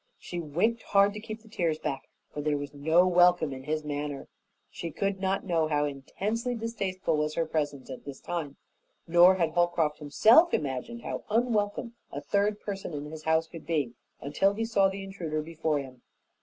[0.17, 3.83] She winked hard to keep the tears back, for there was no welcome in his
[3.83, 4.27] manner.
[4.71, 8.55] She could not know how intensely distasteful was her presence at this time,
[9.07, 13.93] nor had Holcroft himself imagined how unwelcome a third person in his house could be
[14.19, 16.01] until he saw the intruder before him.